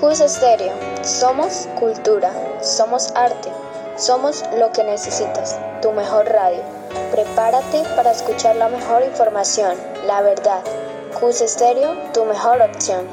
Cus 0.00 0.20
Estéreo, 0.20 0.72
somos 1.02 1.68
cultura, 1.78 2.32
somos 2.62 3.12
arte, 3.14 3.50
somos 3.96 4.42
lo 4.58 4.72
que 4.72 4.82
necesitas, 4.82 5.58
tu 5.82 5.92
mejor 5.92 6.26
radio. 6.26 6.62
Prepárate 7.10 7.82
para 7.96 8.12
escuchar 8.12 8.56
la 8.56 8.68
mejor 8.68 9.04
información, 9.04 9.76
la 10.06 10.22
verdad. 10.22 10.62
Cus 11.20 11.40
Estéreo, 11.40 11.94
tu 12.14 12.24
mejor 12.24 12.62
opción. 12.62 13.06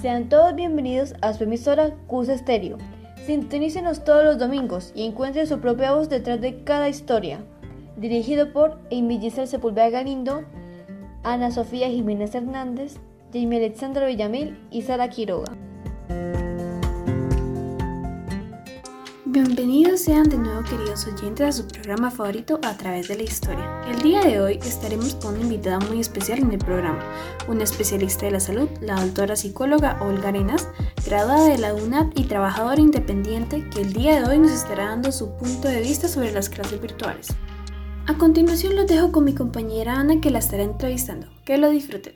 Sean 0.00 0.28
todos 0.28 0.54
bienvenidos 0.54 1.14
a 1.22 1.32
su 1.32 1.44
emisora 1.44 1.90
Cus 2.06 2.28
Estéreo. 2.28 2.78
Sintonícenos 3.24 4.04
todos 4.04 4.22
los 4.22 4.38
domingos 4.38 4.92
y 4.94 5.06
encuentren 5.06 5.46
su 5.46 5.60
propia 5.60 5.94
voz 5.94 6.10
detrás 6.10 6.40
de 6.42 6.62
cada 6.62 6.90
historia. 6.90 7.40
Dirigido 7.96 8.52
por 8.52 8.80
Amy 8.90 9.20
Giselle 9.20 9.46
Sepúlveda 9.46 9.88
Galindo, 9.88 10.42
Ana 11.22 11.52
Sofía 11.52 11.88
Jiménez 11.88 12.34
Hernández, 12.34 12.96
Jamie 13.32 13.58
Alexandra 13.58 14.06
Villamil 14.06 14.58
y 14.72 14.82
Sara 14.82 15.08
Quiroga. 15.08 15.52
Bienvenidos 19.26 20.00
sean 20.00 20.28
de 20.28 20.36
nuevo 20.36 20.62
queridos 20.64 21.06
oyentes 21.06 21.46
a 21.46 21.52
su 21.52 21.68
programa 21.68 22.10
favorito 22.10 22.58
a 22.64 22.76
través 22.76 23.06
de 23.06 23.16
la 23.16 23.22
historia. 23.22 23.82
El 23.88 24.02
día 24.02 24.22
de 24.22 24.40
hoy 24.40 24.58
estaremos 24.64 25.14
con 25.14 25.34
una 25.34 25.44
invitada 25.44 25.78
muy 25.78 26.00
especial 26.00 26.40
en 26.40 26.50
el 26.50 26.58
programa, 26.58 27.00
una 27.46 27.62
especialista 27.62 28.26
de 28.26 28.32
la 28.32 28.40
salud, 28.40 28.68
la 28.80 29.00
doctora 29.04 29.36
psicóloga 29.36 29.98
Olga 30.02 30.30
Arenas, 30.30 30.68
graduada 31.06 31.48
de 31.48 31.58
la 31.58 31.74
UNAD 31.74 32.08
y 32.16 32.24
trabajadora 32.24 32.80
independiente 32.80 33.68
que 33.70 33.82
el 33.82 33.92
día 33.92 34.20
de 34.20 34.28
hoy 34.28 34.38
nos 34.38 34.50
estará 34.50 34.86
dando 34.86 35.12
su 35.12 35.36
punto 35.36 35.68
de 35.68 35.80
vista 35.80 36.08
sobre 36.08 36.32
las 36.32 36.48
clases 36.48 36.80
virtuales. 36.80 37.28
A 38.06 38.18
continuación 38.18 38.76
los 38.76 38.86
dejo 38.86 39.12
con 39.12 39.24
mi 39.24 39.32
compañera 39.34 39.94
Ana 39.94 40.20
que 40.20 40.30
la 40.30 40.38
estará 40.38 40.62
entrevistando. 40.62 41.26
Que 41.46 41.56
lo 41.56 41.70
disfruten. 41.70 42.14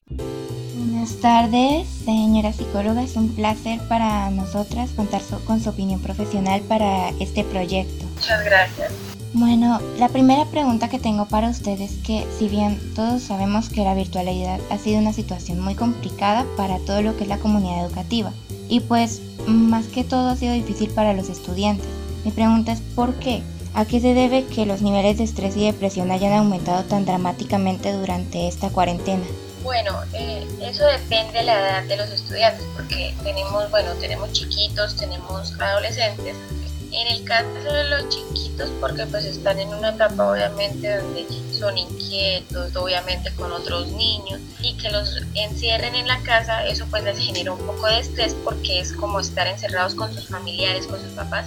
Buenas 0.77 1.17
tardes, 1.17 1.89
señora 1.89 2.53
psicóloga. 2.53 3.03
Es 3.03 3.17
un 3.17 3.31
placer 3.35 3.81
para 3.89 4.31
nosotras 4.31 4.91
contar 4.91 5.23
con 5.47 5.61
su 5.63 5.71
opinión 5.71 6.01
profesional 6.01 6.61
para 6.61 7.09
este 7.21 7.43
proyecto. 7.43 8.05
Muchas 8.17 8.45
gracias. 8.45 8.93
Bueno, 9.33 9.81
la 9.99 10.11
primera 10.11 10.45
pregunta 10.45 10.91
que 10.91 10.99
tengo 10.99 11.25
para 11.27 11.49
usted 11.49 11.81
es 11.81 11.93
que 12.05 12.27
si 12.39 12.49
bien 12.49 12.79
todos 12.95 13.23
sabemos 13.23 13.71
que 13.71 13.83
la 13.83 13.95
virtualidad 13.95 14.61
ha 14.71 14.77
sido 14.77 15.01
una 15.01 15.15
situación 15.15 15.61
muy 15.61 15.75
complicada 15.75 16.45
para 16.59 16.79
todo 16.81 17.01
lo 17.01 17.17
que 17.17 17.23
es 17.23 17.29
la 17.29 17.39
comunidad 17.39 17.87
educativa 17.87 18.33
y 18.69 18.81
pues 18.81 19.23
más 19.47 19.87
que 19.87 20.05
todo 20.05 20.29
ha 20.29 20.37
sido 20.37 20.53
difícil 20.53 20.91
para 20.91 21.15
los 21.15 21.31
estudiantes, 21.31 21.87
mi 22.25 22.31
pregunta 22.31 22.73
es 22.73 22.81
¿por 22.81 23.15
qué? 23.15 23.43
¿A 23.75 23.85
qué 23.85 24.01
se 24.01 24.15
debe 24.15 24.45
que 24.47 24.67
los 24.67 24.83
niveles 24.83 25.19
de 25.19 25.25
estrés 25.25 25.57
y 25.57 25.67
depresión 25.67 26.11
hayan 26.11 26.33
aumentado 26.33 26.85
tan 26.85 27.05
dramáticamente 27.05 27.93
durante 27.93 28.49
esta 28.49 28.71
cuarentena? 28.71 29.25
Bueno, 29.63 29.93
eh, 30.15 30.47
eso 30.63 30.85
depende 30.87 31.39
de 31.39 31.45
la 31.45 31.61
edad 31.61 31.83
de 31.85 31.97
los 31.97 32.11
estudiantes, 32.11 32.65
porque 32.75 33.15
tenemos, 33.23 33.71
bueno, 33.71 33.93
tenemos 34.01 34.33
chiquitos, 34.33 34.97
tenemos 34.97 35.53
adolescentes. 35.61 36.37
En 36.91 37.07
el 37.07 37.25
caso 37.25 37.47
de 37.53 37.85
los 37.85 38.09
chiquitos, 38.09 38.71
porque 38.81 39.07
pues 39.07 39.25
están 39.25 39.59
en 39.59 39.69
una 39.69 39.91
etapa 39.91 40.31
obviamente 40.31 40.97
donde 40.97 41.27
son 41.53 41.77
inquietos, 41.77 42.75
obviamente 42.77 43.33
con 43.35 43.53
otros 43.53 43.89
niños, 43.89 44.41
y 44.61 44.75
que 44.79 44.91
los 44.91 45.21
encierren 45.35 45.95
en 45.95 46.09
la 46.09 46.21
casa, 46.23 46.67
eso 46.67 46.87
pues 46.91 47.05
les 47.05 47.19
genera 47.19 47.53
un 47.53 47.67
poco 47.67 47.87
de 47.87 48.01
estrés 48.01 48.35
porque 48.45 48.81
es 48.81 48.93
como 48.93 49.21
estar 49.21 49.47
encerrados 49.47 49.95
con 49.95 50.13
sus 50.15 50.29
familiares, 50.29 50.87
con 50.87 51.01
sus 51.01 51.13
papás, 51.13 51.47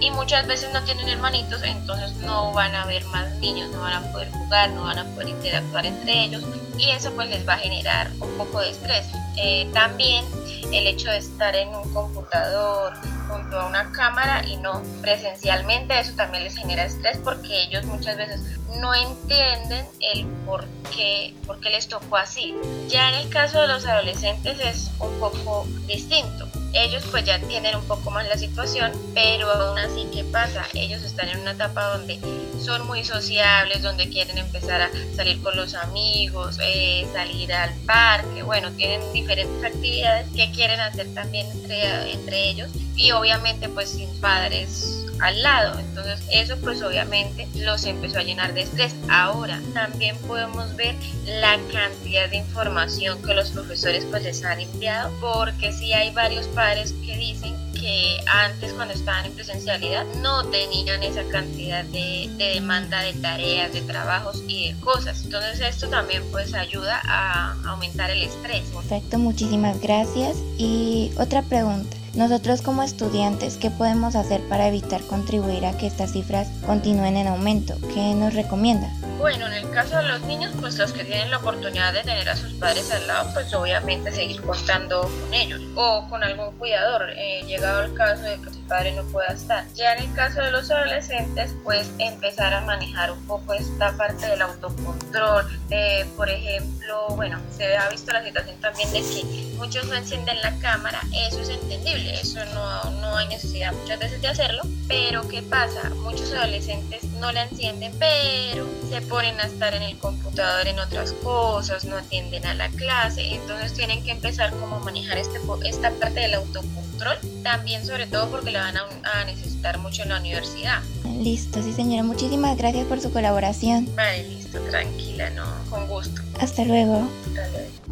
y 0.00 0.10
muchas 0.10 0.46
veces 0.46 0.70
no 0.72 0.82
tienen 0.84 1.08
hermanitos, 1.08 1.62
entonces 1.62 2.14
no 2.18 2.52
van 2.52 2.74
a 2.74 2.86
ver 2.86 3.04
más 3.06 3.30
niños, 3.38 3.70
no 3.70 3.80
van 3.80 3.94
a 3.94 4.12
poder 4.12 4.30
jugar, 4.30 4.70
no 4.70 4.82
van 4.82 4.98
a 4.98 5.04
poder 5.14 5.28
interactuar 5.28 5.86
entre 5.86 6.24
ellos 6.24 6.42
y 6.78 6.90
eso 6.90 7.12
pues 7.12 7.28
les 7.28 7.46
va 7.46 7.54
a 7.54 7.58
generar 7.58 8.10
un 8.20 8.30
poco 8.36 8.60
de 8.60 8.70
estrés. 8.70 9.06
Eh, 9.36 9.68
también 9.72 10.24
el 10.72 10.86
hecho 10.86 11.10
de 11.10 11.18
estar 11.18 11.54
en 11.54 11.68
un 11.68 11.92
computador 11.92 12.94
junto 13.32 13.58
a 13.58 13.66
una 13.66 13.90
cámara 13.92 14.46
y 14.46 14.56
no 14.58 14.82
presencialmente, 15.00 15.98
eso 15.98 16.12
también 16.14 16.44
les 16.44 16.56
genera 16.56 16.84
estrés 16.84 17.18
porque 17.18 17.62
ellos 17.62 17.84
muchas 17.86 18.16
veces 18.16 18.40
no 18.78 18.94
entienden 18.94 19.86
el 20.00 20.26
por 20.44 20.66
qué, 20.94 21.34
por 21.46 21.58
qué 21.60 21.70
les 21.70 21.88
tocó 21.88 22.16
así. 22.16 22.54
Ya 22.88 23.08
en 23.08 23.14
el 23.26 23.28
caso 23.30 23.62
de 23.62 23.68
los 23.68 23.86
adolescentes 23.86 24.60
es 24.60 24.90
un 25.00 25.18
poco 25.18 25.66
distinto 25.86 26.46
ellos 26.72 27.04
pues 27.10 27.24
ya 27.24 27.38
tienen 27.40 27.76
un 27.76 27.84
poco 27.84 28.10
más 28.10 28.26
la 28.28 28.36
situación, 28.36 28.92
pero 29.14 29.50
aún 29.50 29.78
así, 29.78 30.06
¿qué 30.12 30.24
pasa? 30.24 30.66
Ellos 30.74 31.02
están 31.02 31.28
en 31.28 31.40
una 31.40 31.52
etapa 31.52 31.96
donde 31.96 32.18
son 32.58 32.86
muy 32.86 33.04
sociables, 33.04 33.82
donde 33.82 34.08
quieren 34.08 34.38
empezar 34.38 34.82
a 34.82 34.90
salir 35.14 35.42
con 35.42 35.56
los 35.56 35.74
amigos, 35.74 36.58
eh, 36.62 37.06
salir 37.12 37.52
al 37.52 37.74
parque, 37.86 38.42
bueno, 38.42 38.70
tienen 38.72 39.00
diferentes 39.12 39.64
actividades 39.64 40.28
que 40.34 40.50
quieren 40.52 40.80
hacer 40.80 41.12
también 41.14 41.46
entre, 41.50 42.12
entre 42.12 42.48
ellos 42.48 42.70
y 42.96 43.12
obviamente 43.12 43.68
pues 43.68 43.90
sin 43.90 44.08
padres 44.20 45.06
al 45.20 45.42
lado. 45.42 45.78
Entonces 45.78 46.20
eso 46.30 46.56
pues 46.58 46.82
obviamente 46.82 47.48
los 47.56 47.84
empezó 47.84 48.18
a 48.18 48.22
llenar 48.22 48.54
de 48.54 48.62
estrés. 48.62 48.94
Ahora 49.08 49.60
también 49.74 50.16
podemos 50.18 50.74
ver 50.76 50.94
la 51.26 51.58
cantidad 51.72 52.28
de 52.30 52.36
información 52.36 53.20
que 53.22 53.34
los 53.34 53.50
profesores 53.50 54.04
pues 54.06 54.22
les 54.24 54.44
han 54.44 54.60
enviado 54.60 55.10
porque 55.20 55.72
si 55.72 55.92
hay 55.92 56.10
varios 56.12 56.46
padres 56.48 56.94
que 57.04 57.16
dicen 57.16 57.54
que 57.72 58.16
antes 58.26 58.72
cuando 58.74 58.94
estaban 58.94 59.26
en 59.26 59.32
presencialidad 59.32 60.04
no 60.22 60.44
tenían 60.44 61.02
esa 61.02 61.24
cantidad 61.24 61.84
de, 61.86 62.30
de, 62.36 62.44
demanda 62.54 63.02
de 63.02 63.12
tareas, 63.14 63.72
de 63.72 63.80
trabajos 63.82 64.42
y 64.46 64.72
de 64.72 64.80
cosas. 64.80 65.24
Entonces 65.24 65.60
esto 65.60 65.88
también 65.88 66.22
pues 66.30 66.54
ayuda 66.54 67.00
a 67.04 67.56
aumentar 67.66 68.10
el 68.10 68.22
estrés. 68.22 68.62
Perfecto, 68.70 69.18
muchísimas 69.18 69.80
gracias. 69.80 70.36
Y 70.58 71.10
otra 71.18 71.42
pregunta. 71.42 72.01
Nosotros 72.14 72.60
como 72.60 72.82
estudiantes, 72.82 73.56
¿qué 73.56 73.70
podemos 73.70 74.16
hacer 74.16 74.42
para 74.42 74.68
evitar 74.68 75.00
contribuir 75.02 75.64
a 75.64 75.78
que 75.78 75.86
estas 75.86 76.12
cifras 76.12 76.46
continúen 76.66 77.16
en 77.16 77.26
aumento? 77.26 77.74
¿Qué 77.94 78.14
nos 78.14 78.34
recomienda? 78.34 78.90
Bueno, 79.18 79.46
en 79.46 79.52
el 79.52 79.70
caso 79.70 79.96
de 79.96 80.02
los 80.02 80.20
niños, 80.22 80.52
pues 80.60 80.76
los 80.76 80.92
que 80.92 81.04
tienen 81.04 81.30
la 81.30 81.38
oportunidad 81.38 81.92
de 81.92 82.02
tener 82.02 82.28
a 82.28 82.36
sus 82.36 82.52
padres 82.54 82.90
al 82.90 83.06
lado, 83.06 83.30
pues 83.32 83.54
obviamente 83.54 84.10
seguir 84.12 84.42
contando 84.42 85.02
con 85.02 85.32
ellos 85.32 85.60
o 85.76 86.06
con 86.10 86.24
algún 86.24 86.52
cuidador, 86.58 87.08
eh, 87.16 87.44
llegado 87.46 87.82
el 87.84 87.94
caso 87.94 88.24
de 88.24 88.40
que 88.42 88.50
su 88.50 88.60
padre 88.66 88.92
no 88.92 89.04
pueda 89.04 89.28
estar. 89.28 89.64
Ya 89.74 89.94
en 89.94 90.02
el 90.02 90.14
caso 90.14 90.42
de 90.42 90.50
los 90.50 90.70
adolescentes, 90.72 91.54
pues 91.62 91.88
empezar 91.98 92.52
a 92.52 92.62
manejar 92.62 93.12
un 93.12 93.24
poco 93.26 93.54
esta 93.54 93.96
parte 93.96 94.26
del 94.26 94.42
autocontrol. 94.42 95.46
Eh, 95.70 96.04
por 96.16 96.28
ejemplo, 96.28 97.06
bueno, 97.14 97.38
se 97.56 97.76
ha 97.76 97.88
visto 97.90 98.12
la 98.12 98.24
situación 98.24 98.56
también 98.60 98.92
de 98.92 99.02
que 99.02 99.54
muchos 99.56 99.86
no 99.86 99.94
encienden 99.94 100.36
la 100.42 100.58
cámara, 100.58 101.00
eso 101.28 101.40
es 101.40 101.48
entendible, 101.48 102.01
eso 102.08 102.44
no, 102.54 102.90
no 103.00 103.16
hay 103.16 103.28
necesidad 103.28 103.72
muchas 103.72 103.98
veces 103.98 104.20
de 104.20 104.28
hacerlo, 104.28 104.62
pero 104.88 105.26
¿qué 105.28 105.42
pasa? 105.42 105.90
Muchos 105.96 106.32
adolescentes 106.32 107.04
no 107.20 107.32
la 107.32 107.44
encienden, 107.44 107.92
pero 107.98 108.66
se 108.88 109.00
ponen 109.02 109.38
a 109.40 109.44
estar 109.44 109.74
en 109.74 109.82
el 109.82 109.96
computador 109.98 110.66
en 110.66 110.78
otras 110.78 111.12
cosas, 111.22 111.84
no 111.84 111.96
atienden 111.96 112.44
a 112.46 112.54
la 112.54 112.68
clase, 112.70 113.34
entonces 113.34 113.72
tienen 113.74 114.02
que 114.02 114.10
empezar 114.10 114.50
como 114.52 114.76
a 114.76 114.78
manejar 114.80 115.18
este, 115.18 115.38
esta 115.64 115.90
parte 115.92 116.20
del 116.20 116.34
autocontrol, 116.34 117.16
también 117.42 117.86
sobre 117.86 118.06
todo 118.06 118.28
porque 118.30 118.50
la 118.50 118.62
van 118.62 118.76
a, 118.76 119.24
necesitar 119.24 119.78
mucho 119.78 120.02
en 120.02 120.10
la 120.10 120.18
universidad. 120.18 120.82
Listo, 121.20 121.62
sí 121.62 121.72
señora, 121.72 122.02
muchísimas 122.02 122.56
gracias 122.56 122.86
por 122.86 123.00
su 123.00 123.12
colaboración. 123.12 123.88
Vale, 123.94 124.28
listo, 124.28 124.58
tranquila, 124.62 125.30
no, 125.30 125.44
con 125.70 125.86
gusto. 125.86 126.20
Hasta 126.40 126.64
luego. 126.64 127.08
Hasta 127.28 127.48
luego. 127.50 127.91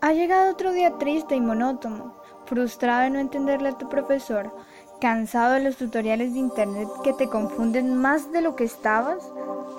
Ha 0.00 0.12
llegado 0.12 0.52
otro 0.52 0.72
día 0.72 0.96
triste 0.96 1.34
y 1.34 1.40
monótono, 1.40 2.14
frustrado 2.46 3.02
de 3.02 3.10
no 3.10 3.18
entenderle 3.18 3.70
a 3.70 3.78
tu 3.78 3.88
profesor, 3.88 4.54
cansado 5.00 5.54
de 5.54 5.64
los 5.64 5.76
tutoriales 5.76 6.34
de 6.34 6.38
internet 6.38 6.88
que 7.02 7.12
te 7.14 7.28
confunden 7.28 7.96
más 7.96 8.30
de 8.30 8.40
lo 8.40 8.54
que 8.54 8.62
estabas. 8.62 9.18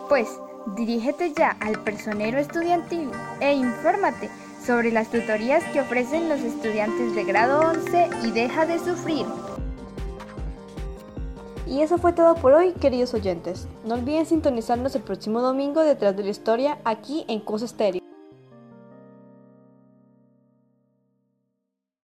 Pues 0.10 0.28
dirígete 0.76 1.32
ya 1.32 1.52
al 1.62 1.82
personero 1.84 2.38
estudiantil 2.38 3.10
e 3.40 3.54
infórmate 3.54 4.30
sobre 4.62 4.92
las 4.92 5.10
tutorías 5.10 5.64
que 5.72 5.80
ofrecen 5.80 6.28
los 6.28 6.42
estudiantes 6.42 7.16
de 7.16 7.24
grado 7.24 7.62
11 7.70 8.10
y 8.26 8.32
deja 8.32 8.66
de 8.66 8.78
sufrir. 8.78 9.26
Y 11.66 11.80
eso 11.80 11.98
fue 11.98 12.12
todo 12.12 12.36
por 12.36 12.52
hoy, 12.52 12.74
queridos 12.74 13.14
oyentes. 13.14 13.70
No 13.86 13.96
olviden 13.96 14.26
sintonizarnos 14.26 14.96
el 14.96 15.02
próximo 15.02 15.40
domingo 15.40 15.82
detrás 15.82 16.18
de 16.18 16.24
la 16.24 16.32
historia 16.32 16.78
aquí 16.84 17.24
en 17.30 17.40
Cosa 17.40 17.64
Estéreo. 17.64 18.09